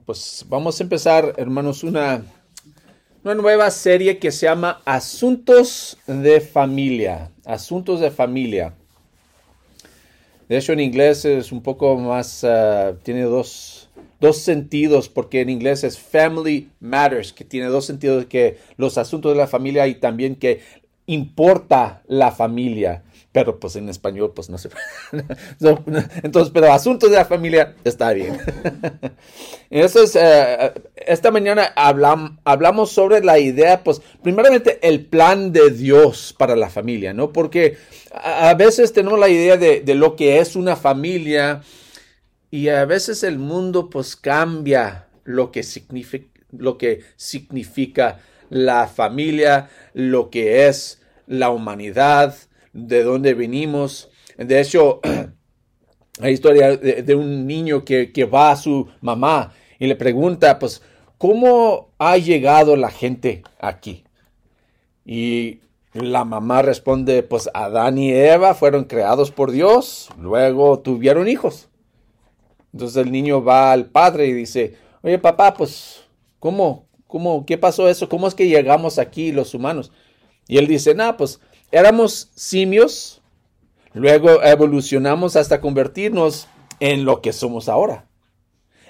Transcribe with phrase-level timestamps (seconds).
[0.00, 2.24] Pues vamos a empezar, hermanos, una,
[3.22, 7.30] nueva serie que se llama Asuntos de Familia.
[7.44, 8.74] Asuntos de Familia.
[10.48, 13.88] De hecho, en inglés es un poco más, ah, tiene dos,
[14.20, 19.32] dos sentidos, porque en inglés es Family Matters, que tiene dos sentidos, que los asuntos
[19.32, 20.60] de la familia y también que
[21.06, 23.02] importa la familia
[23.34, 24.70] pero pues en español pues no se
[26.22, 28.38] entonces pero asuntos de la familia está bien.
[29.70, 36.54] Entonces eh, esta mañana hablamos sobre la idea pues primeramente el plan de Dios para
[36.54, 37.76] la familia no porque
[38.12, 41.62] a, veces tenemos la idea de, de, lo que es una familia
[42.52, 49.70] y a veces el mundo pues cambia lo que significa lo que significa la familia
[49.92, 52.36] lo que es la humanidad
[52.74, 54.10] de dónde venimos.
[54.36, 55.00] De hecho,
[56.20, 60.82] hay historia de, un niño que, va a su mamá y le pregunta, pues,
[61.16, 64.04] ¿cómo ha llegado la gente aquí?
[65.06, 65.60] Y
[65.92, 71.68] la mamá responde, pues Adán y Eva fueron creados por Dios, luego tuvieron hijos.
[72.72, 76.04] Entonces el niño va al padre y dice, oye papá, pues,
[76.40, 76.88] ¿cómo?
[77.06, 77.46] ¿Cómo?
[77.46, 78.08] ¿Qué pasó eso?
[78.08, 79.92] ¿Cómo es que llegamos aquí los humanos?
[80.48, 81.40] Y él dice, no, pues
[81.74, 83.20] éramos simios,
[83.92, 88.06] luego evolucionamos hasta convertirnos en lo que somos ahora.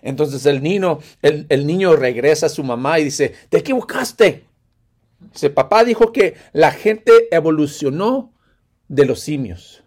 [0.02, 4.44] Entonces el niño, el, niño regresa a su mamá y dice, te equivocaste.
[5.32, 8.34] Dice, papá dijo que la gente evolucionó
[8.88, 9.82] de los simios.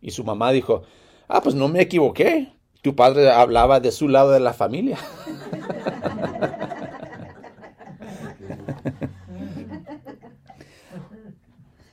[0.00, 0.82] Y su mamá dijo,
[1.28, 2.52] ah, pues no me equivoqué.
[2.82, 4.98] Tu padre hablaba de su lado de la familia.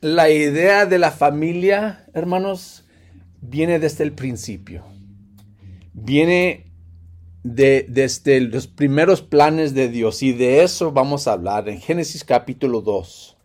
[0.01, 2.85] la idea de la familia, hermanos,
[3.41, 4.85] viene desde el principio.
[5.93, 6.71] Viene
[7.43, 12.23] de, desde los primeros planes de Dios y de eso vamos a hablar en Génesis
[12.23, 13.35] capítulo 2.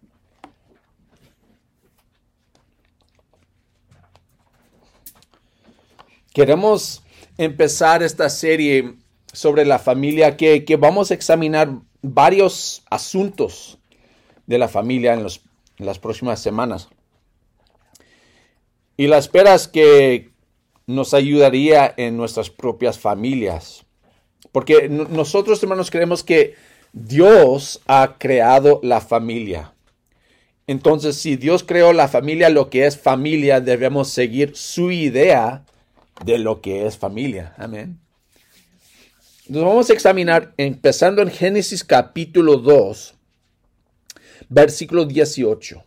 [6.33, 7.03] Queremos
[7.39, 8.97] empezar esta serie
[9.33, 11.71] sobre la familia que, que vamos a examinar
[12.03, 13.79] varios asuntos
[14.47, 15.41] de la familia en los
[15.79, 16.89] en las próximas semanas.
[18.97, 20.31] Y la esperas que
[20.87, 23.85] nos ayudaría en nuestras propias familias.
[24.53, 26.55] Porque nosotros, hermanos, creemos que
[26.93, 29.73] Dios ha creado la familia.
[30.67, 35.65] Entonces, si Dios creó la familia, lo que es familia, debemos seguir su idea
[36.25, 37.55] de lo que es familia.
[37.59, 37.99] Amén.
[39.49, 43.15] Nos vamos a examinar, empezando en Génesis capítulo 2,
[44.49, 45.83] versículo 18.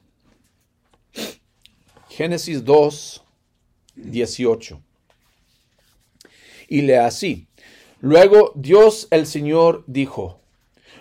[2.10, 3.24] Génesis 2,
[3.96, 4.82] 18.
[6.70, 7.48] Y lee así.
[8.00, 10.40] Luego Dios el Señor dijo,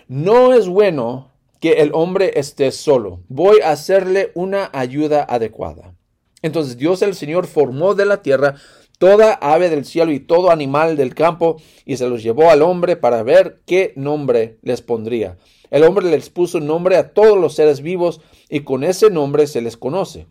[0.07, 5.93] no es bueno que el hombre esté solo, voy a hacerle una ayuda adecuada.
[6.41, 8.55] Entonces Dios el Señor formó de la tierra
[8.97, 12.95] toda ave del cielo y todo animal del campo y se los llevó al hombre
[12.95, 15.37] para ver qué nombre les pondría.
[15.69, 19.61] El hombre les puso nombre a todos los seres vivos y con ese nombre se
[19.61, 20.27] les conoce.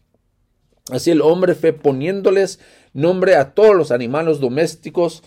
[0.91, 2.61] Así el hombre fue poniéndoles
[2.93, 5.23] nombre a todos los animales domésticos,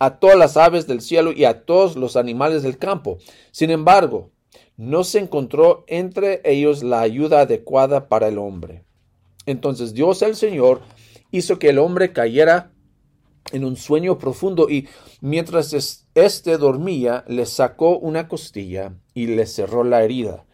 [0.00, 3.18] a todas las aves del cielo y a todos los animales del campo.
[3.52, 4.30] Sin embargo,
[4.76, 8.82] no se encontró entre ellos la ayuda adecuada para el hombre.
[9.46, 10.80] Entonces Dios el Señor
[11.30, 12.72] hizo que el hombre cayera
[13.52, 14.88] en un sueño profundo y
[15.20, 20.44] mientras éste dormía le sacó una costilla y le cerró la herida.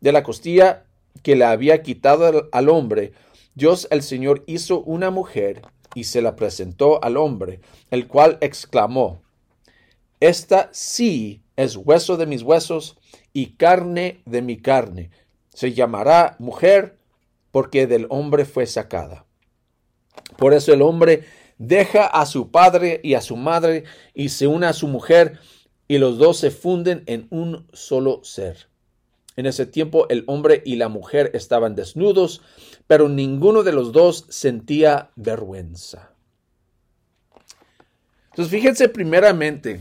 [0.00, 0.86] De la costilla
[1.22, 3.12] que le había quitado al hombre,
[3.54, 5.62] Dios el Señor hizo una mujer
[5.94, 9.22] y se la presentó al hombre, el cual exclamó,
[10.20, 12.98] Esta sí es hueso de mis huesos
[13.32, 15.10] y carne de mi carne.
[15.50, 16.98] Se llamará mujer
[17.52, 19.24] porque del hombre fue sacada.
[20.36, 21.24] Por eso el hombre
[21.58, 23.84] deja a su padre y a su madre
[24.14, 25.38] y se une a su mujer
[25.88, 28.68] y los dos se funden en un solo ser.
[29.36, 32.40] En ese tiempo el hombre y la mujer estaban desnudos,
[32.86, 36.12] pero ninguno de los dos sentía vergüenza.
[38.30, 39.80] Entonces fíjense primeramente,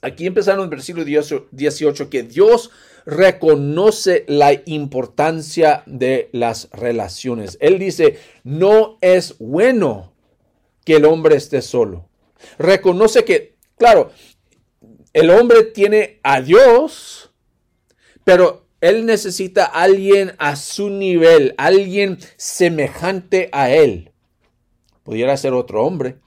[0.00, 2.70] aquí empezaron el versículo 18, que Dios
[3.06, 7.58] reconoce la importancia de las relaciones.
[7.60, 10.13] Él dice, no es bueno
[10.84, 12.08] que el hombre esté solo.
[12.58, 14.10] Reconoce que, claro,
[15.12, 17.32] el hombre tiene a Dios,
[18.24, 24.12] pero él necesita a alguien a su nivel, alguien semejante a él.
[25.02, 26.18] Pudiera ser otro hombre,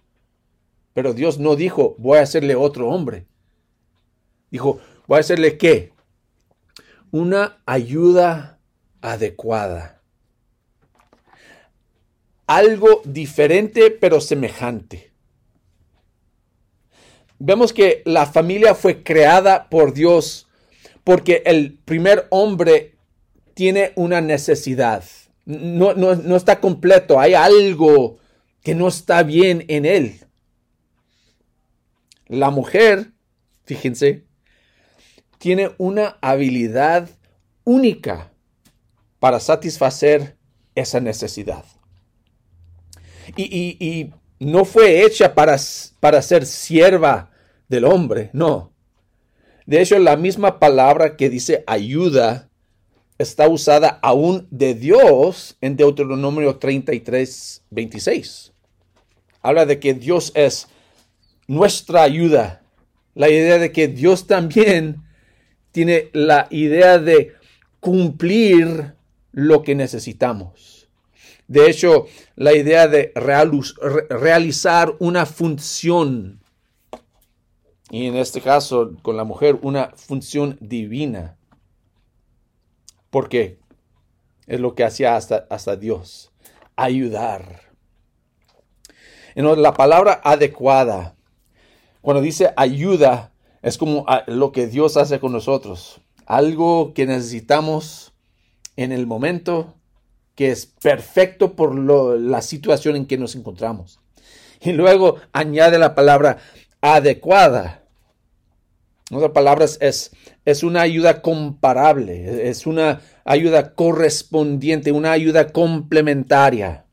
[0.94, 3.28] pero Dios no dijo, voy a hacerle otro hombre.
[4.50, 5.94] Dijo, voy a hacerle qué?
[7.12, 8.60] Una ayuda
[9.02, 9.97] adecuada.
[12.48, 15.12] Algo diferente pero semejante.
[17.40, 20.48] Vemos que la familia fue creada por Dios
[21.04, 22.98] porque el primer hombre
[23.54, 25.04] tiene una necesidad.
[25.46, 28.18] No, no, está completo, hay algo
[28.62, 30.20] que no está bien en él.
[32.28, 33.14] La mujer,
[33.64, 34.26] fíjense,
[35.38, 37.10] tiene una habilidad
[37.64, 38.34] única
[39.20, 40.36] para satisfacer
[40.76, 41.64] esa necesidad.
[43.36, 45.58] Y, no fue hecha para,
[46.00, 47.32] para ser sierva
[47.68, 48.72] del hombre, no.
[49.66, 52.48] De hecho, la misma palabra que dice ayuda
[53.18, 58.54] está usada aún de Dios en Deuteronomio 33, 26.
[59.42, 60.68] Habla de que Dios es
[61.48, 62.62] nuestra ayuda.
[63.16, 65.04] La idea de que Dios también
[65.72, 67.34] tiene la idea de
[67.80, 68.94] cumplir
[69.32, 70.77] lo que necesitamos.
[71.48, 72.06] De hecho,
[72.36, 73.14] la idea de
[74.10, 76.42] realizar una función,
[77.90, 81.38] y en este caso con la mujer, una función divina.
[83.10, 83.60] ¿Por qué?
[84.46, 86.34] Es lo que hacía hasta, hasta Dios,
[86.76, 87.62] ayudar.
[89.36, 91.16] En la palabra adecuada,
[92.02, 96.02] cuando dice ayuda, es como lo que Dios hace con nosotros.
[96.26, 98.14] Algo que necesitamos
[98.76, 99.77] en el momento
[100.38, 104.00] que es perfecto por la situación en que nos encontramos.
[104.62, 106.38] Y luego añade la palabra
[106.80, 107.84] adecuada.
[109.10, 110.12] En otras palabras, es,
[110.46, 116.86] es una ayuda comparable, es una ayuda correspondiente, una ayuda complementaria.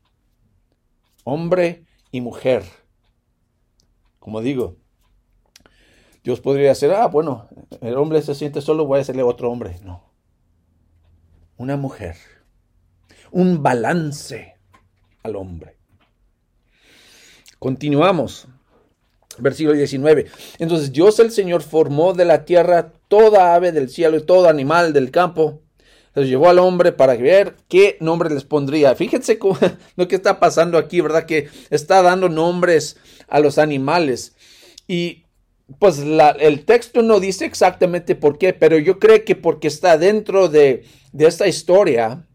[1.23, 2.63] Hombre y mujer.
[4.17, 4.77] Como digo,
[6.23, 7.47] Dios podría decir, ah, bueno,
[7.81, 9.77] el hombre se siente solo, voy a hacerle otro hombre.
[9.83, 10.03] No.
[11.57, 12.15] Una mujer.
[13.31, 14.55] Un balance
[15.23, 15.75] al hombre.
[17.59, 18.47] Continuamos.
[19.37, 20.27] Versículo 19.
[20.59, 24.93] Entonces Dios el Señor formó de la tierra toda ave del cielo y todo animal
[24.93, 25.61] del campo.
[26.13, 28.95] Los llevó al hombre para ver qué nombre les pondría.
[28.95, 29.37] Fíjense
[29.97, 31.25] lo que está pasando aquí, ¿verdad?
[31.25, 34.35] Que está dando nombres a los animales.
[34.87, 35.25] Y
[35.79, 40.47] pues el texto no dice exactamente por qué, pero yo creo que porque está dentro
[40.47, 40.85] de,
[41.17, 42.27] esta historia,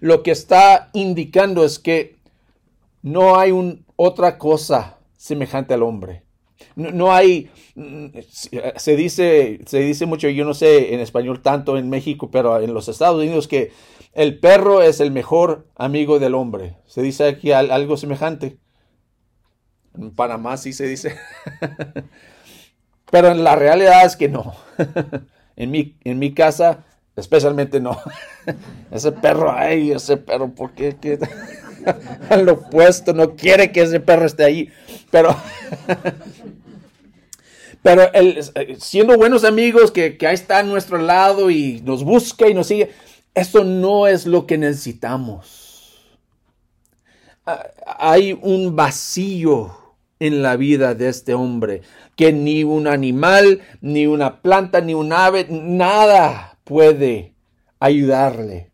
[0.00, 2.16] lo que está indicando es que
[3.02, 6.22] no hay un, otra cosa semejante al hombre.
[6.74, 7.50] No, hay,
[8.76, 12.74] se dice, se dice mucho, yo no sé en español tanto en México, pero en
[12.74, 13.72] los Estados Unidos que
[14.12, 16.76] el perro es el mejor amigo del hombre.
[16.86, 18.58] Se dice aquí algo semejante.
[19.94, 21.16] En Panamá sí se dice.
[23.10, 24.54] Pero en la realidad es que no.
[25.56, 26.84] en, mi, en mi casa,
[27.16, 27.98] especialmente no.
[28.90, 30.96] ese perro, ay, ese perro, ¿por qué?
[31.00, 31.18] ¿Qué?
[32.30, 34.72] Al opuesto, no quiere que ese perro esté ahí.
[35.10, 35.34] Pero,
[37.82, 38.02] pero
[38.78, 42.66] siendo buenos amigos, que, que ahí está a nuestro lado y nos busca y nos
[42.66, 42.90] sigue,
[43.34, 46.06] eso no es lo que necesitamos.
[47.98, 49.76] Hay un vacío
[50.18, 51.82] en la vida de este hombre,
[52.16, 57.34] que ni un animal, ni una planta, ni un ave, nada puede
[57.80, 58.70] ayudarle.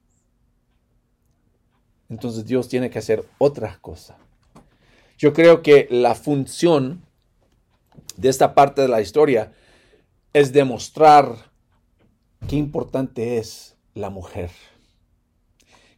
[2.08, 4.18] Entonces Dios tiene que hacer otra cosa.
[5.16, 7.06] Yo creo que la función
[8.16, 9.52] de esta parte de la historia
[10.32, 11.52] es demostrar
[12.48, 14.50] qué importante es la mujer,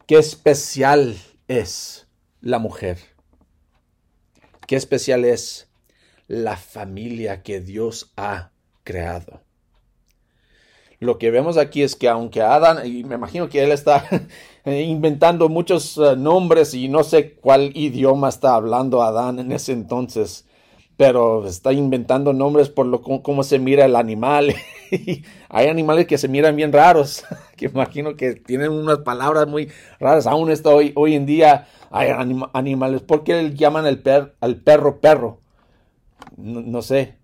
[0.06, 1.16] qué especial
[1.48, 2.06] es
[2.42, 2.98] la mujer
[4.66, 5.68] qué especial es
[6.26, 9.43] la familia que Dios ha creado.
[11.04, 14.04] Lo que vemos aquí es que aunque Adán, y me imagino que él está
[14.64, 20.46] inventando muchos eh, nombres y no sé cuál idioma está hablando Adán en ese entonces,
[20.96, 24.54] pero está inventando nombres por lo cómo se mira el animal.
[25.48, 27.24] Hay animales que se miran bien raros,
[27.56, 29.70] que imagino que tienen unas palabras muy
[30.00, 30.26] raras.
[30.26, 32.10] Aún está hoy, en día hay
[32.54, 33.02] animales.
[33.02, 34.02] ¿Por qué llaman al,
[34.40, 35.40] al perro perro?
[36.36, 37.18] No, sé.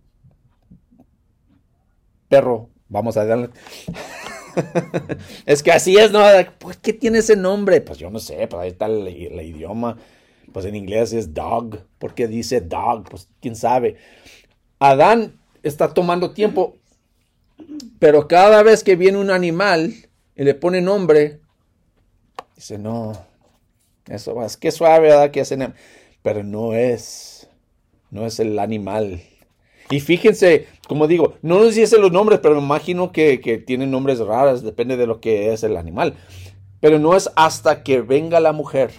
[2.29, 3.49] Perro, vamos a darle.
[5.47, 6.21] es que así es, ¿no?
[6.59, 7.81] ¿Por qué tiene ese nombre?
[7.81, 9.09] Pues yo no sé, pues ahí está el
[9.41, 9.97] idioma.
[10.53, 11.79] Pues en inglés es dog.
[11.99, 13.09] ¿Por qué dice dog?
[13.09, 13.97] Pues quién sabe.
[14.79, 16.77] Adán está tomando tiempo,
[17.99, 19.95] pero cada vez que viene un animal
[20.35, 21.41] y le pone nombre,
[22.57, 23.13] dice, no,
[24.07, 25.31] eso es que suave, ¿verdad?
[25.31, 25.75] Que hacen,
[26.23, 27.49] pero no es,
[28.11, 29.23] no es el animal.
[29.91, 33.91] Y fíjense, como digo, no nos dice los nombres, pero me imagino que, que tienen
[33.91, 36.15] nombres raros, depende de lo que es el animal.
[36.81, 38.93] Pero no es hasta que venga la mujer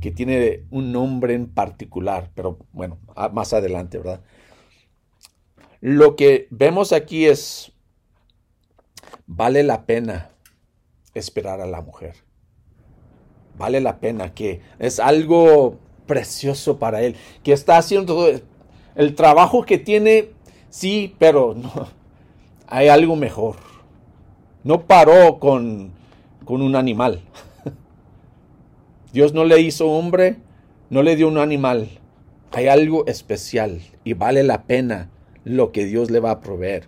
[0.00, 2.98] que tiene un nombre en particular, pero bueno,
[3.32, 4.20] más adelante, ¿verdad?
[5.80, 7.72] Lo que vemos aquí es,
[9.26, 10.30] vale la pena
[11.14, 12.16] esperar a la mujer.
[13.56, 18.28] Vale la pena, que es algo precioso para él, que está haciendo
[18.94, 20.30] el trabajo que tiene,
[20.70, 21.88] sí, pero no,
[22.66, 23.56] hay algo mejor.
[24.62, 25.92] No paró con,
[26.44, 27.20] con un animal.
[29.12, 30.36] Dios no le hizo hombre,
[30.90, 31.88] no le dio un animal.
[32.52, 35.10] Hay algo especial y vale la pena
[35.44, 36.84] lo que Dios le va a proveer.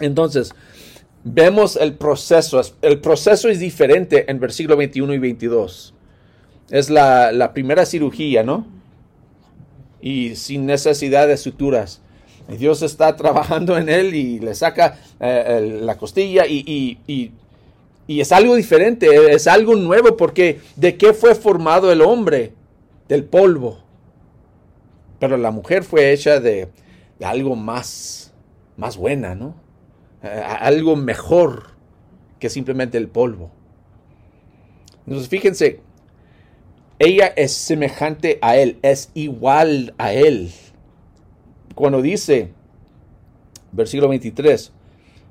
[0.00, 0.52] Entonces,
[1.24, 2.60] vemos el proceso.
[2.82, 5.94] El proceso es diferente en versículo 21 y 22.
[6.70, 8.66] Es la, primera cirugía, ¿no?
[10.02, 12.02] Y sin necesidad de suturas.
[12.48, 16.98] Dios está trabajando en él y le saca eh, la costilla y,
[18.08, 22.52] es algo diferente, es algo nuevo porque ¿de qué fue formado el hombre?
[23.08, 23.78] Del polvo.
[25.18, 26.68] Pero la mujer fue hecha de,
[27.18, 28.34] de algo más,
[28.76, 29.54] más buena, ¿no?
[30.22, 31.70] Eh, algo mejor
[32.38, 33.50] que simplemente el polvo.
[35.06, 35.80] Entonces, fíjense,
[37.02, 40.52] ella es semejante a él, es igual a él.
[41.74, 42.52] Cuando dice,
[43.72, 44.72] versículo 23,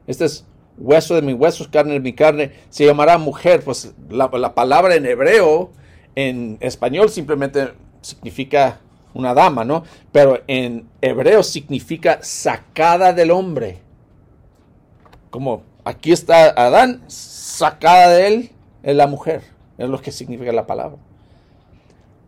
[0.07, 0.45] este es
[0.77, 3.61] hueso de mis huesos, carne de mi carne, se llamará mujer.
[3.63, 5.71] Pues la, la palabra en hebreo,
[6.15, 8.79] en español simplemente significa
[9.13, 9.83] una dama, ¿no?
[10.11, 13.79] Pero en hebreo significa sacada del hombre
[15.31, 18.51] como aquí está Adán, sacada de él
[18.83, 19.41] es la mujer,
[19.77, 20.97] es lo que significa la palabra.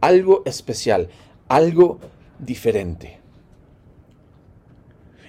[0.04, 1.08] Algo especial,
[1.48, 2.00] algo
[2.38, 3.20] diferente.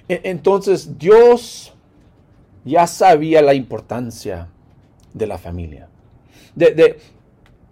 [0.09, 1.73] E-, entonces Dios
[2.65, 4.49] ya sabía la importancia
[5.13, 5.87] de la familia,
[6.55, 6.99] de,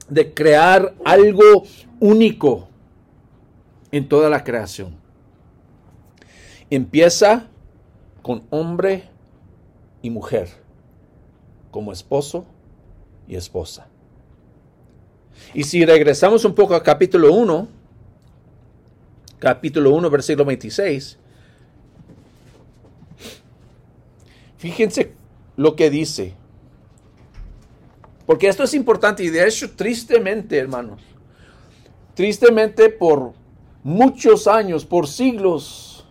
[0.07, 1.63] de crear algo
[1.99, 2.69] único
[3.91, 4.95] en toda la creación.
[6.69, 7.47] Empieza
[8.21, 9.09] con hombre
[10.01, 10.47] y mujer,
[11.69, 12.45] como esposo
[13.27, 13.87] y esposa.
[15.53, 17.67] Y si regresamos un poco al capítulo 1,
[19.39, 21.17] capítulo 1, versículo 26,
[24.57, 25.13] fíjense
[25.57, 26.33] lo que dice.
[28.25, 31.01] Porque esto es importante y de hecho, tristemente, hermanos,
[32.15, 33.33] tristemente por
[33.83, 36.07] muchos años, por siglos,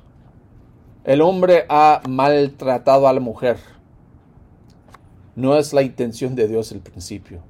[1.04, 3.56] el hombre ha maltratado a la mujer.
[5.34, 7.42] No es la intención de Dios el principio.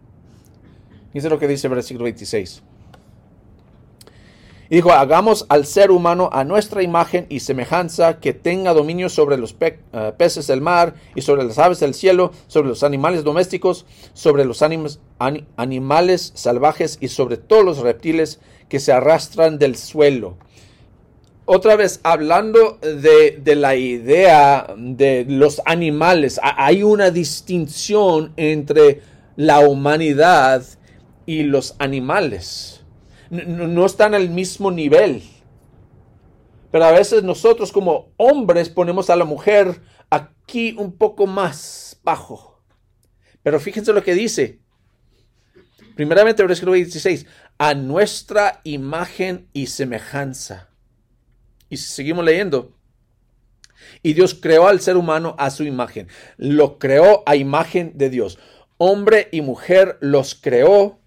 [1.12, 2.62] Dice lo que dice el versículo 26.
[4.70, 9.36] Y dijo, hagamos al ser humano a nuestra imagen y semejanza que tenga dominio sobre
[9.36, 9.76] los eh,
[10.16, 14.62] peces del mar y sobre las aves del cielo, sobre los animales domésticos, sobre los
[14.62, 18.40] animales salvajes y sobre todos los reptiles
[18.70, 20.38] que se arrastran del suelo
[21.44, 29.00] otra vez, hablando de, la idea de los animales, hay una distinción entre
[29.36, 30.62] la humanidad
[31.26, 32.84] y los animales.
[33.30, 35.22] No, están al mismo nivel.
[36.70, 42.62] Pero a veces nosotros como hombres ponemos a la mujer aquí un poco más bajo.
[43.42, 44.60] Pero fíjense lo que dice.
[45.94, 47.26] Primeramente, versículo 16,
[47.58, 50.70] a nuestra imagen y semejanza.
[51.68, 52.76] Y seguimos leyendo.
[54.02, 56.08] Y Dios creó al ser humano a su imagen.
[56.36, 58.38] Lo creó a imagen de Dios.
[58.78, 61.01] Hombre y mujer los creó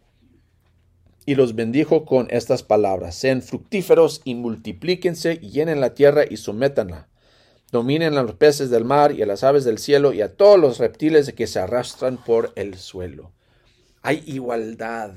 [1.25, 3.15] y los bendijo con estas palabras.
[3.15, 7.07] Sean fructíferos y multiplíquense y llenen la tierra y sométanla.
[7.71, 10.59] Dominen a los peces del mar y a las aves del cielo y a todos
[10.59, 13.31] los reptiles que se arrastran por el suelo.
[14.01, 15.13] Hay igualdad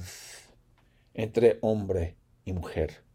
[1.15, 3.09] entre hombre y mujer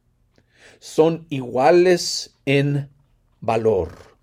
[0.80, 2.90] son iguales en
[3.40, 4.18] valor.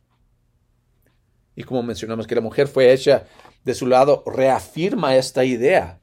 [1.54, 3.26] Y como mencionamos que la mujer fue hecha
[3.64, 6.00] de su lado, reafirma esta idea.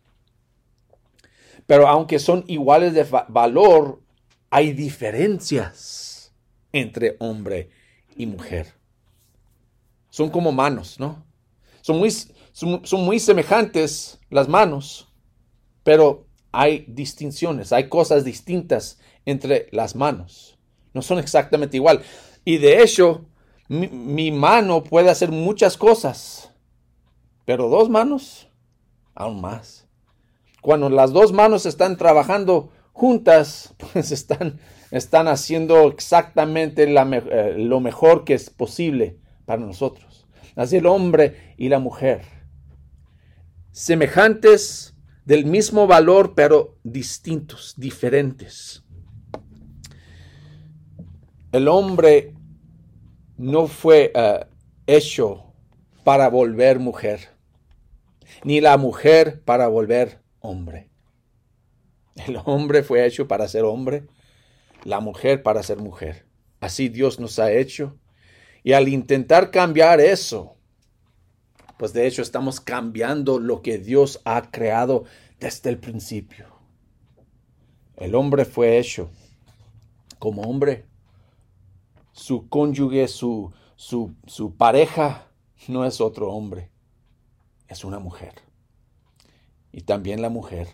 [1.68, 4.02] Pero aunque son iguales de valor,
[4.50, 6.34] hay diferencias
[6.72, 7.70] entre hombre
[8.16, 8.74] y mujer.
[10.10, 11.24] Son como manos, ¿no?
[11.82, 15.14] Son muy, son muy semejantes las manos,
[15.84, 20.58] pero hay distinciones, hay cosas distintas entre las manos.
[20.94, 22.02] No son exactamente igual.
[22.44, 23.26] Y de hecho,
[23.68, 26.52] mi, mano puede hacer muchas cosas,
[27.46, 28.48] pero dos manos,
[29.14, 29.87] aún más.
[30.68, 34.60] Cuando las dos manos están trabajando juntas, pues están,
[34.92, 40.28] están haciendo exactamente eh, lo mejor que es posible para nosotros.
[40.58, 42.24] Así el hombre y la mujer,
[43.72, 44.94] semejantes
[45.24, 48.84] del mismo valor, pero distintos, diferentes.
[51.54, 52.34] El hombre
[53.38, 54.46] no fue eh,
[54.86, 55.46] hecho
[56.04, 57.22] para volver mujer,
[58.44, 60.90] ni la mujer para volver hombre.
[62.28, 64.08] El hombre fue hecho para ser hombre,
[64.84, 66.26] la mujer para ser mujer.
[66.60, 67.98] Así Dios nos ha hecho.
[68.64, 70.56] Y al intentar cambiar eso,
[71.78, 75.06] pues de hecho estamos cambiando lo que Dios ha creado
[75.40, 76.48] desde el principio.
[77.96, 79.10] El hombre fue hecho
[80.20, 80.86] como hombre.
[82.12, 85.28] Su cónyuge, su, su, su pareja
[85.68, 86.72] no es otro hombre,
[87.68, 88.47] es una mujer.
[89.78, 90.70] Y también la mujer,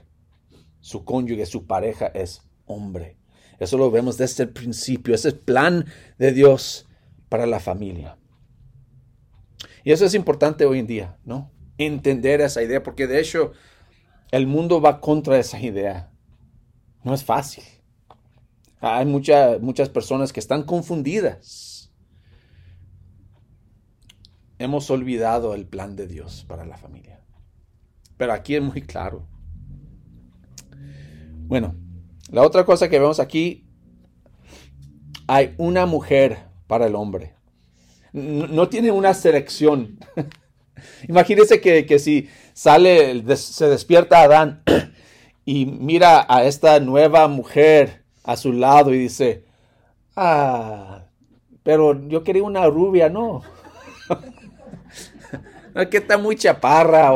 [0.79, 3.17] su cónyuge, su pareja es hombre.
[3.59, 5.13] Eso lo vemos desde el principio.
[5.13, 5.85] Ese es el plan
[6.17, 6.87] de Dios
[7.27, 8.17] para la familia.
[9.83, 11.51] Y eso es importante hoy en día, ¿no?
[11.77, 13.51] Entender esa idea, porque de hecho
[14.31, 16.09] el mundo va contra esa idea.
[17.03, 17.65] No es fácil.
[18.79, 21.91] Hay muchas personas que están confundidas.
[24.59, 27.19] Hemos olvidado el plan de Dios para la familia.
[28.17, 29.27] Pero aquí es muy claro.
[31.47, 31.75] Bueno,
[32.29, 33.65] la otra cosa que vemos aquí,
[35.27, 37.35] hay una mujer para el hombre
[38.13, 39.97] no, tiene una selección.
[41.07, 44.63] Imagínense que, si sale, se despierta Adán
[45.45, 49.43] y mira a esta nueva mujer a su lado y dice,
[50.15, 51.03] ah,
[51.63, 53.41] pero yo quería una rubia, no.
[55.73, 57.11] no, que está muy chaparra.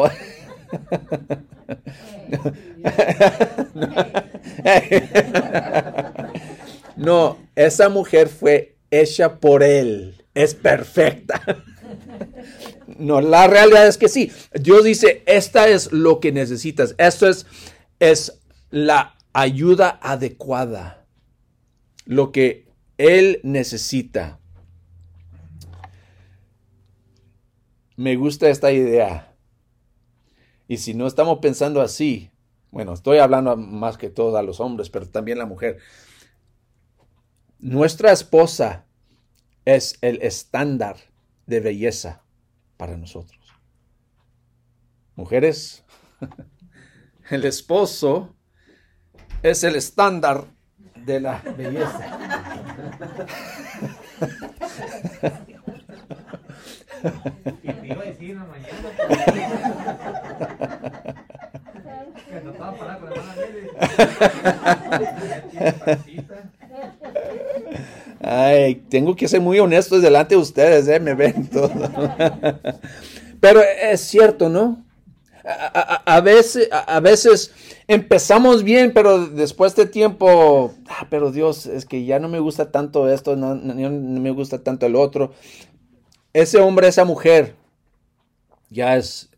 [6.95, 11.41] no, esa mujer fue hecha por él es perfecta.
[12.99, 14.31] No, la realidad es que sí.
[14.53, 16.93] Dios dice, esta es lo que necesitas.
[16.99, 17.47] Esto es,
[17.99, 21.05] es la ayuda adecuada.
[22.05, 24.39] Lo que Él necesita.
[27.95, 29.35] Me gusta esta idea.
[30.67, 32.31] Y si no estamos pensando así,
[32.71, 35.77] bueno, estoy hablando más que todo a los hombres, pero también la mujer.
[37.59, 38.85] Nuestra esposa
[39.65, 40.97] es el estándar
[41.45, 42.23] de belleza
[42.75, 43.39] para nosotros.
[45.15, 45.83] Mujeres,
[47.29, 48.35] el esposo
[49.41, 50.45] es el estándar
[50.95, 52.19] de la belleza.
[68.21, 70.99] Ay, tengo que ser muy honesto delante de ustedes, ¿eh?
[70.99, 71.69] me ven todo.
[73.39, 74.83] Pero es cierto, ¿no?
[76.05, 77.53] A, veces, a, veces
[77.87, 82.69] empezamos bien, pero después de tiempo, ah, pero Dios, es que ya no me gusta
[82.69, 85.31] tanto esto, no, me gusta tanto el otro.
[86.33, 87.55] Ese hombre, esa mujer,
[88.69, 89.29] ya es,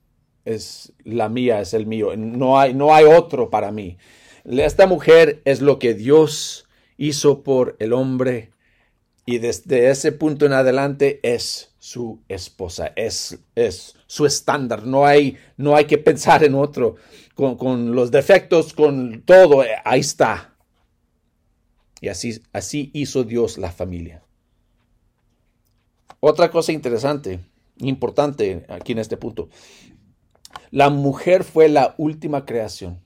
[0.50, 2.16] es la mía, es el mío.
[2.18, 3.98] No hay, no hay otro para mí.
[4.46, 8.52] Esta mujer es lo que Dios hizo por el hombre
[9.26, 15.38] y desde ese punto en adelante es su esposa, es, es su estándar, no hay,
[15.56, 16.96] no hay que pensar en otro,
[17.36, 20.56] con, los defectos, con todo, eh, ahí está.
[22.02, 24.24] Y así, así hizo Dios la familia.
[26.20, 27.40] Otra cosa interesante,
[27.78, 29.50] importante aquí en este punto,
[30.72, 33.00] la mujer fue la última creación.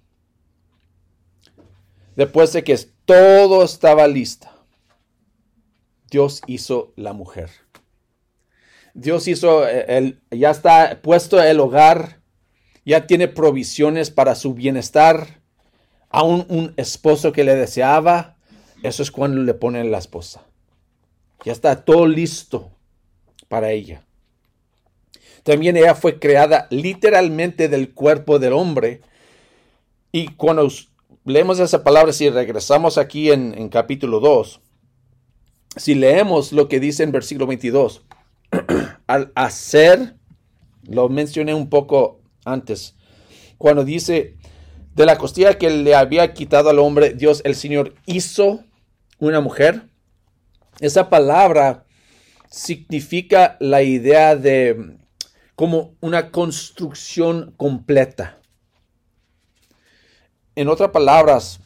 [2.15, 4.47] Después de que todo estaba listo
[6.13, 7.49] Dios hizo la mujer.
[8.93, 12.21] Dios hizo, eh, el, ya está puesto el hogar,
[12.86, 15.41] ya tiene provisiones para su bienestar,
[16.10, 18.38] aún un esposo que le deseaba,
[18.84, 20.43] eso es cuando le ponen la esposa.
[21.43, 22.69] Ya está todo listo
[23.47, 24.06] para ella.
[25.43, 29.01] También ella fue creada literalmente del cuerpo del hombre.
[30.12, 30.69] Y cuando
[31.25, 34.62] leemos esa palabra, si regresamos aquí en, en capítulo 2,
[35.75, 38.03] si leemos lo que dice en versículo 22,
[39.08, 40.15] al hacer,
[40.84, 42.95] lo mencioné un poco antes,
[43.58, 44.36] cuando dice,
[44.95, 48.63] de la costilla que le había quitado al hombre, Dios el Señor hizo
[49.19, 49.84] una mujer.
[50.79, 51.86] Esa palabra
[52.49, 54.97] significa la idea de
[55.63, 58.41] como una construcción completa.
[60.56, 61.62] En otras palabras,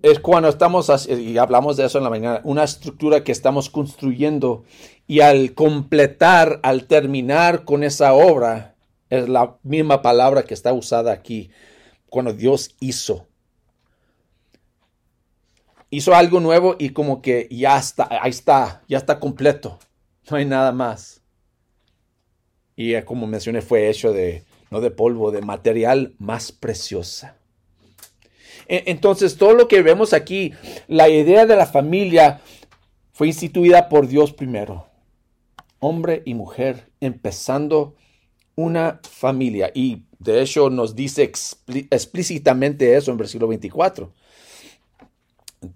[0.00, 4.62] es cuando estamos, y hablamos de eso en la mañana, una estructura que estamos construyendo
[5.08, 8.76] y al completar, al terminar con esa obra,
[9.08, 11.50] es la misma palabra que está usada aquí,
[12.08, 13.26] cuando Dios hizo.
[15.90, 19.80] Hizo algo nuevo y como que ya está, ahí está, ya está completo,
[20.28, 21.22] no hay nada más.
[22.76, 27.36] Y como mencioné, fue hecho de, no de polvo, de material más preciosa.
[28.68, 30.52] E, entonces, todo lo que vemos aquí,
[30.88, 32.40] la idea de la familia
[33.12, 34.86] fue instituida por Dios primero.
[35.78, 37.96] Hombre y mujer, empezando
[38.54, 39.70] una familia.
[39.74, 44.12] Y de hecho nos dice explícitamente eso en versículo 24.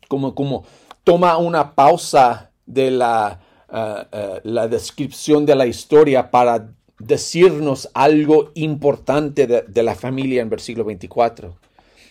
[0.09, 0.65] Como, como
[1.03, 3.41] toma una pausa de la,
[3.75, 10.41] ah, ah, la descripción de la historia para decirnos algo importante de, de la familia
[10.41, 11.55] en versículo 24.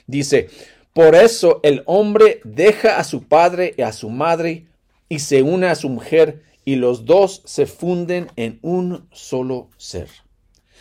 [0.05, 0.49] Dice,
[0.93, 4.67] por eso el hombre deja a su padre y a su madre
[5.09, 10.09] y se une a su mujer y los dos se funden en un solo ser.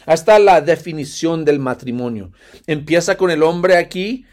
[0.07, 2.33] Hasta la definición del matrimonio.
[2.67, 4.27] Empieza con el hombre aquí,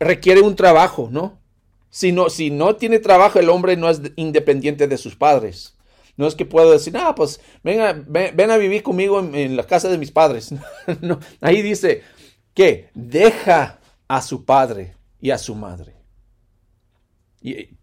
[0.00, 1.38] requiere un trabajo, ¿no?
[1.92, 5.76] Si no, si no tiene trabajo, el hombre no es independiente de sus padres.
[6.16, 9.90] No es que puedo decir, ah, pues venga, ven, a vivir conmigo en, la casa
[9.90, 10.54] de mis padres.
[11.02, 12.00] no, ahí dice
[12.54, 13.78] que deja
[14.08, 15.94] a su padre y a su madre.
[17.42, 17.76] Y,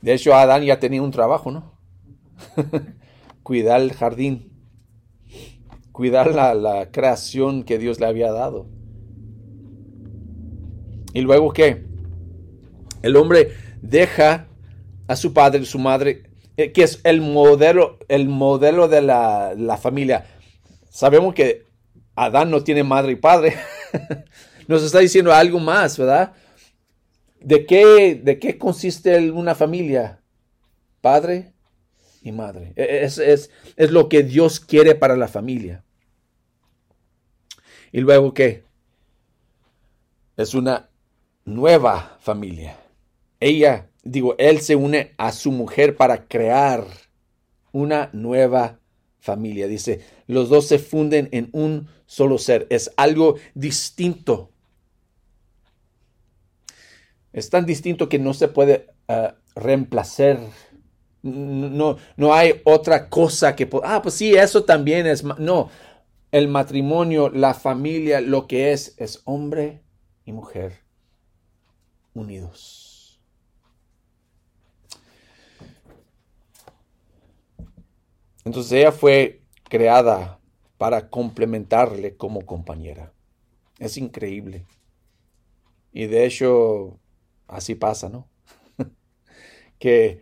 [0.00, 1.78] de hecho, Adán ya tenía un trabajo, ¿no?
[3.42, 4.50] cuidar el jardín,
[5.92, 8.68] cuidar la, la, creación que Dios le había dado.
[11.12, 11.92] Y luego qué?
[13.04, 14.46] El hombre deja
[15.08, 16.22] a su padre y su madre,
[16.56, 20.24] eh, que es el modelo, el modelo de la, la familia.
[20.88, 21.66] Sabemos que
[22.14, 23.56] Adán no tiene madre y padre.
[24.68, 26.32] nos está diciendo algo más, ¿verdad?
[27.40, 30.22] ¿De qué, de qué consiste una familia?
[31.02, 31.52] Padre
[32.22, 32.72] y madre.
[32.74, 35.84] E, es, es, es lo que Dios quiere para la familia.
[37.92, 38.64] ¿Y luego qué?
[40.38, 40.88] Es una
[41.44, 42.78] nueva familia.
[43.44, 46.86] Ella, digo, él se une a su mujer para crear
[47.72, 48.78] una nueva
[49.18, 49.66] familia.
[49.66, 52.66] Dice, los dos se funden en un solo ser.
[52.70, 54.50] Es algo distinto
[57.34, 60.38] es tan distinto que no se puede uh, reemplazar.
[61.22, 63.68] No, no hay otra cosa que...
[63.82, 65.24] Ah, pues sí, eso también es...
[65.24, 65.68] No,
[66.30, 69.82] el matrimonio, la familia, lo que es, es hombre
[70.24, 70.78] y mujer
[72.14, 72.83] unidos.
[78.44, 80.40] Entonces ella fue creada
[80.78, 83.12] para complementarle como compañera.
[83.78, 84.66] Es increíble.
[85.92, 86.98] Y de hecho,
[87.46, 88.28] así pasa, ¿no?
[89.78, 90.20] que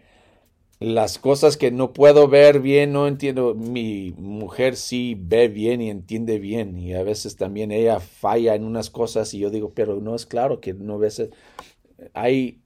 [0.81, 5.91] las cosas que no puedo ver bien, no entiendo, mi mujer sí ve bien y
[5.91, 10.01] entiende bien y a veces también ella falla en unas cosas y yo digo, pero
[10.01, 11.23] no es claro que no ves,
[12.15, 12.63] hay,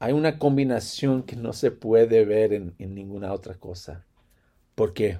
[0.00, 4.06] hay una combinación que no se puede ver en, en ninguna otra cosa.
[4.76, 5.18] ¿Por qué?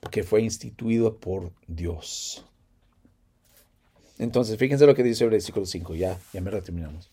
[0.00, 2.44] Porque fue instituido por Dios.
[4.18, 7.10] Entonces, fíjense lo que dice el versículo 5, ya, ya me terminamos.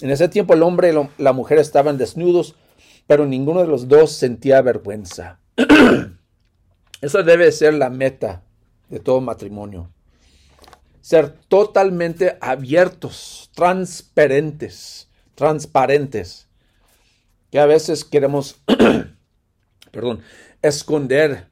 [0.00, 2.54] En ese tiempo el hombre y la mujer estaban desnudos,
[3.06, 5.40] pero ninguno de los dos sentía vergüenza.
[7.00, 8.42] Eso debe ser la meta
[8.88, 9.90] de todo matrimonio.
[11.00, 16.48] Ser totalmente abiertos, transparentes, transparentes.
[17.50, 18.56] Que a veces queremos,
[19.94, 20.20] perdón,
[20.60, 21.48] esconder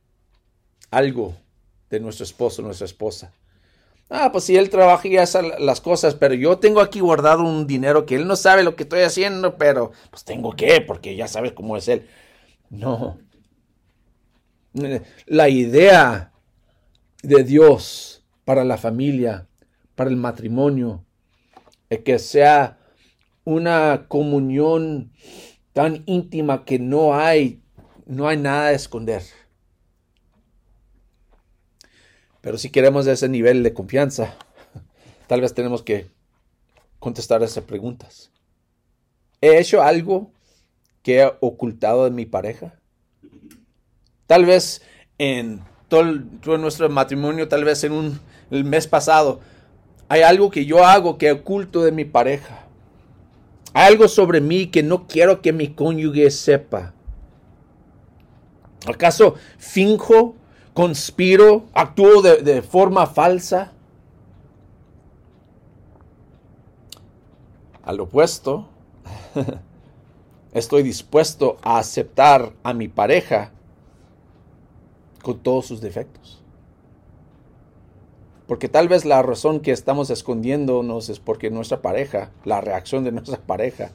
[0.91, 1.37] algo
[1.89, 3.33] de nuestro esposo, nuestra esposa.
[4.11, 7.67] Ah, pues si él trabaja y hace las cosas, pero yo tengo aquí guardado un
[7.67, 11.29] dinero que él no sabe lo que estoy haciendo, pero pues tengo que, porque ya
[11.29, 12.07] sabes cómo es él.
[12.69, 13.19] No.
[15.27, 16.33] La idea
[17.23, 19.47] de Dios para la familia,
[19.95, 21.05] para el matrimonio,
[21.89, 22.79] es que sea
[23.45, 25.13] una comunión
[25.73, 27.63] tan íntima que no hay,
[28.07, 29.23] no hay nada a esconder.
[32.41, 34.35] Pero si queremos ese nivel de confianza,
[35.27, 36.09] tal vez tenemos que
[36.99, 38.31] contestar esas preguntas.
[39.41, 40.31] ¿He hecho algo
[41.03, 42.79] que he ocultado de mi pareja?
[44.27, 44.83] Tal vez
[45.19, 49.41] en todo, nuestro matrimonio, tal vez en un, el mes pasado,
[50.09, 52.67] hay algo que yo hago que oculto de mi pareja.
[53.75, 56.95] Hay algo sobre mí que no quiero que mi cónyuge sepa.
[58.87, 60.37] ¿Acaso finjo
[60.75, 63.73] conspiro, actúo de, forma falsa.
[67.83, 68.69] Al opuesto,
[70.53, 73.51] estoy dispuesto a aceptar a mi pareja
[75.23, 76.41] con todos sus defectos.
[78.47, 83.13] Porque tal vez la razón que estamos escondiéndonos es porque nuestra pareja, la reacción de
[83.13, 83.91] nuestra pareja,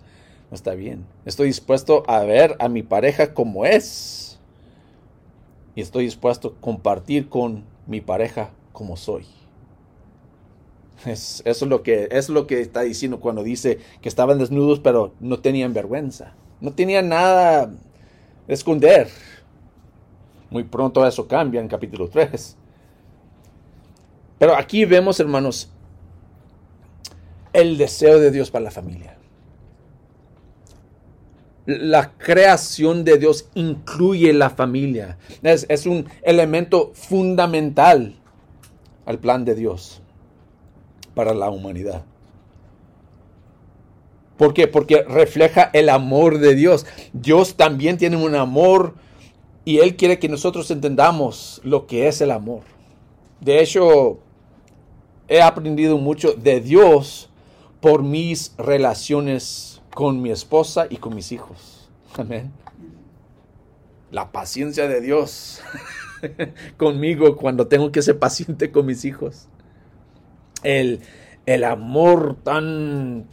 [0.52, 1.06] no está bien.
[1.26, 4.27] Estoy dispuesto a ver a mi pareja como es.
[5.78, 9.28] Y estoy dispuesto a compartir con mi pareja como soy.
[11.06, 14.80] Es, eso, es lo que, es lo que está diciendo cuando dice que estaban desnudos
[14.80, 16.34] pero no tenían vergüenza.
[16.62, 19.08] No tenían nada de esconder.
[20.50, 22.58] Muy pronto eso cambia en capítulo 3.
[24.40, 25.70] Pero aquí vemos, hermanos,
[27.54, 29.16] el deseo de Dios para la familia.
[31.68, 35.18] La creación de Dios incluye la familia.
[35.44, 38.16] Es, un elemento fundamental
[39.06, 40.02] al plan de Dios
[41.14, 42.06] para la humanidad.
[44.38, 44.70] ¿Por qué?
[44.70, 46.86] Porque refleja el amor de Dios.
[47.12, 48.96] Dios también tiene un amor
[49.66, 52.62] y Él quiere que nosotros entendamos lo que es el amor.
[53.42, 54.20] De hecho,
[55.28, 57.30] he aprendido mucho de Dios
[57.82, 61.90] por mis relaciones con mi esposa y con mis hijos.
[62.20, 62.52] Amén.
[64.12, 65.60] La paciencia de Dios
[66.78, 69.48] conmigo cuando tengo que ser paciente con mis hijos.
[70.62, 71.00] El,
[71.48, 73.26] el amor tan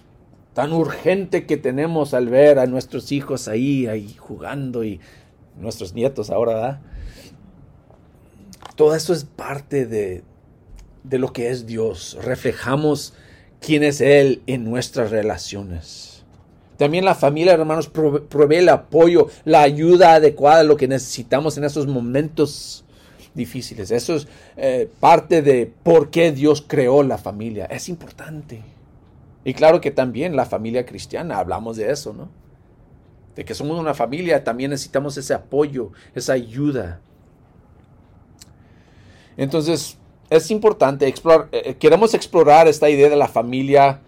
[0.55, 5.01] tan urgente que tenemos al ver a nuestros hijos ahí, ahí jugando y
[5.61, 6.81] nuestros nietos ahora.
[8.75, 10.25] Todo eso es parte de,
[11.03, 12.17] de lo que es Dios.
[12.23, 13.13] Reflejamos
[13.61, 16.14] quién es Él en nuestras relaciones.
[16.77, 21.87] También la familia, hermanos, provee el apoyo, la ayuda adecuada, lo que necesitamos en esos
[21.87, 22.85] momentos
[23.35, 23.91] difíciles.
[23.91, 27.67] Eso es eh, parte de por qué Dios creó la familia.
[27.67, 28.63] Es importante.
[29.45, 32.29] Y claro que también la familia cristiana, hablamos de eso, ¿no?
[33.37, 37.01] De que somos una familia, también necesitamos ese apoyo, esa ayuda.
[39.37, 39.99] Entonces,
[40.31, 44.01] es importante explorar, eh, eh, queremos explorar esta idea de la familia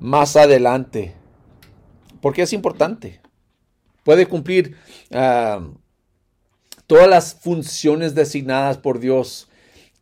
[0.00, 1.14] más adelante.
[2.20, 3.20] Porque es importante.
[4.04, 4.76] Puede cumplir
[5.12, 5.66] ah,
[6.86, 9.48] todas las funciones designadas por Dios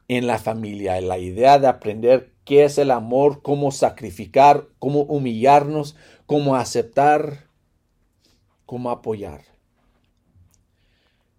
[0.08, 1.00] en la familia.
[1.00, 7.48] La idea de aprender qué es el amor, cómo sacrificar, cómo humillarnos, cómo aceptar,
[8.64, 9.42] cómo apoyar.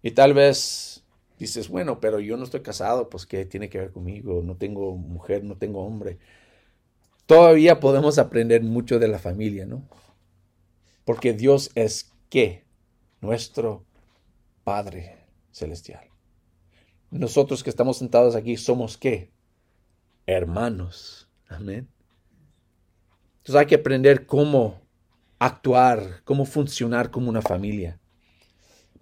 [0.02, 1.04] Y tal vez
[1.38, 4.42] dices, bueno, pero yo no estoy casado, pues ¿qué tiene que ver conmigo?
[4.44, 6.18] No tengo mujer, no tengo hombre.
[7.26, 9.82] Todavía podemos aprender mucho de la familia, ¿no?
[11.04, 12.64] Porque Dios es qué?
[13.20, 13.84] Nuestro
[14.64, 16.08] Padre Celestial.
[17.10, 19.32] Nosotros que estamos sentados aquí somos qué?
[20.36, 21.28] hermanos.
[21.48, 21.88] Amén.
[23.38, 24.80] Entonces hay que aprender cómo
[25.38, 27.98] actuar, cómo funcionar como una familia.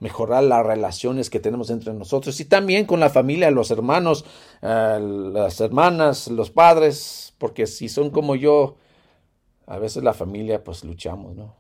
[0.01, 4.25] Mejorar las relaciones que tenemos entre nosotros y también con la familia, los hermanos,
[4.63, 5.01] eh,
[5.33, 8.77] las hermanas, los padres, porque si son como yo,
[9.67, 11.57] a veces la familia pues luchamos, ¿no?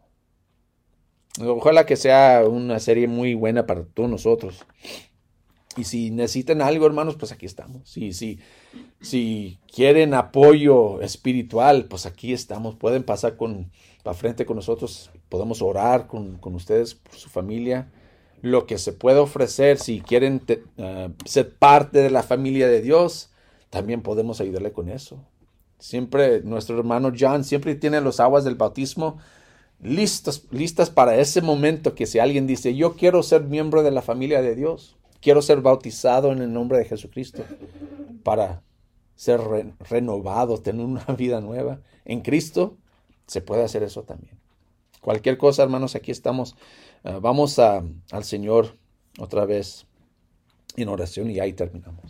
[1.41, 4.65] Ojalá que sea una serie muy buena para todos nosotros.
[5.77, 7.89] Y si necesitan algo, hermanos, pues aquí estamos.
[7.89, 8.41] Si, si,
[9.01, 12.75] si quieren apoyo espiritual, pues aquí estamos.
[12.75, 13.71] Pueden pasar con,
[14.03, 15.11] para frente con nosotros.
[15.29, 17.93] Podemos orar con, ustedes, por su familia.
[18.43, 23.31] Lo que se puede ofrecer, si quieren eh, ser parte de la familia de Dios,
[23.71, 25.25] también podemos ayudarle con eso.
[25.79, 29.19] Siempre, nuestro hermano John siempre tiene los aguas del bautismo
[29.81, 34.03] listas, listas para ese momento que si alguien dice, yo quiero ser miembro de la
[34.03, 37.45] familia de Dios Quiero ser bautizado en el nombre de Jesucristo
[38.23, 38.63] para
[39.17, 39.41] ser
[39.81, 41.81] renovado, tener una vida nueva.
[42.05, 42.77] En Cristo
[43.27, 44.39] se puede hacer eso también.
[45.01, 46.57] Cualquier cosa, hermanos, aquí estamos.
[47.03, 48.77] Ah, vamos al Señor
[49.19, 49.87] otra vez
[50.77, 52.05] en oración y ahí terminamos.